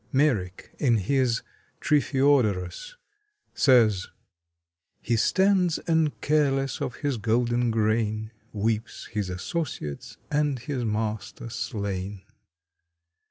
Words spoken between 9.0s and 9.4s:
his